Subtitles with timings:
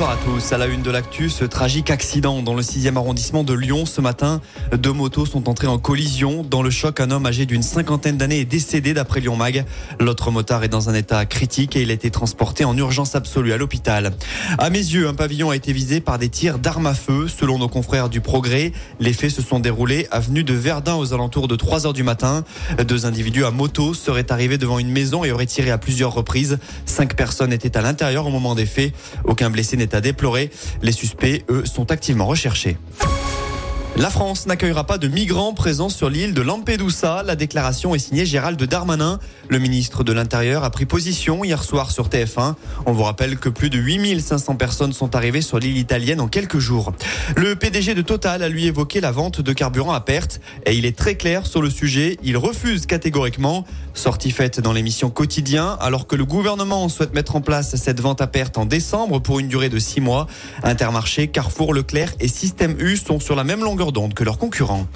[0.00, 0.52] Bonsoir à tous.
[0.52, 4.00] À la une de l'actu, ce tragique accident dans le 6e arrondissement de Lyon ce
[4.00, 4.40] matin.
[4.72, 6.42] Deux motos sont entrées en collision.
[6.42, 9.66] Dans le choc, un homme âgé d'une cinquantaine d'années est décédé d'après Lyon Mag.
[9.98, 13.52] L'autre motard est dans un état critique et il a été transporté en urgence absolue
[13.52, 14.12] à l'hôpital.
[14.56, 17.28] À mes yeux, un pavillon a été visé par des tirs d'armes à feu.
[17.28, 21.46] Selon nos confrères du Progrès, les faits se sont déroulés avenue de Verdun aux alentours
[21.46, 22.42] de 3 heures du matin.
[22.86, 26.58] Deux individus à moto seraient arrivés devant une maison et auraient tiré à plusieurs reprises.
[26.86, 28.94] Cinq personnes étaient à l'intérieur au moment des faits.
[29.26, 30.50] Aucun blessé à déplorer.
[30.82, 32.76] Les suspects, eux, sont activement recherchés.
[33.96, 37.22] La France n'accueillera pas de migrants présents sur l'île de Lampedusa.
[37.22, 39.18] La déclaration est signée Gérald Darmanin.
[39.48, 42.54] Le ministre de l'Intérieur a pris position hier soir sur TF1.
[42.86, 46.60] On vous rappelle que plus de 8500 personnes sont arrivées sur l'île italienne en quelques
[46.60, 46.92] jours.
[47.36, 50.86] Le PDG de Total a lui évoqué la vente de carburant à perte et il
[50.86, 52.16] est très clair sur le sujet.
[52.22, 53.66] Il refuse catégoriquement.
[53.92, 58.22] Sortie faite dans l'émission Quotidien alors que le gouvernement souhaite mettre en place cette vente
[58.22, 60.26] à perte en décembre pour une durée de six mois.
[60.62, 64.86] Intermarché, Carrefour, Leclerc et Système U sont sur la même longueur d'onde que leurs concurrents.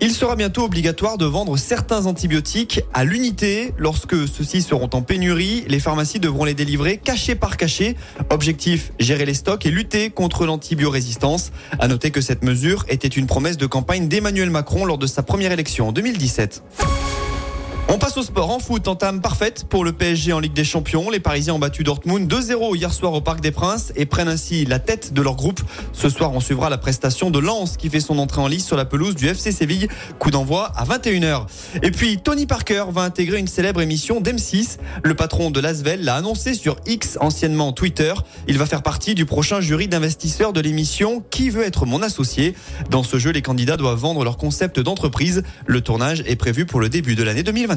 [0.00, 3.72] Il sera bientôt obligatoire de vendre certains antibiotiques à l'unité.
[3.78, 7.96] Lorsque ceux-ci seront en pénurie, les pharmacies devront les délivrer cachet par cachet.
[8.30, 11.52] Objectif, gérer les stocks et lutter contre l'antibiorésistance.
[11.78, 15.22] À noter que cette mesure était une promesse de campagne d'Emmanuel Macron lors de sa
[15.22, 16.62] première élection en 2017.
[17.92, 21.10] On passe au sport en foot, entame parfaite pour le PSG en Ligue des Champions.
[21.10, 24.64] Les Parisiens ont battu Dortmund 2-0 hier soir au Parc des Princes et prennent ainsi
[24.64, 25.60] la tête de leur groupe.
[25.92, 28.76] Ce soir, on suivra la prestation de Lens qui fait son entrée en lice sur
[28.76, 29.88] la pelouse du FC Séville.
[30.20, 31.46] Coup d'envoi à 21h.
[31.82, 34.76] Et puis, Tony Parker va intégrer une célèbre émission d'M6.
[35.02, 38.14] Le patron de Lasvel l'a annoncé sur X, anciennement Twitter.
[38.46, 42.54] Il va faire partie du prochain jury d'investisseurs de l'émission Qui veut être mon associé?
[42.88, 45.42] Dans ce jeu, les candidats doivent vendre leur concept d'entreprise.
[45.66, 47.42] Le tournage est prévu pour le début de l'année